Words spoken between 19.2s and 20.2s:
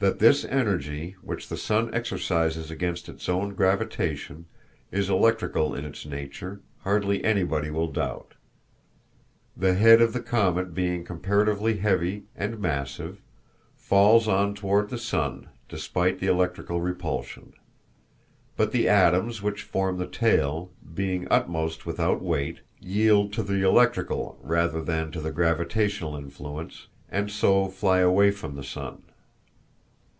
which form the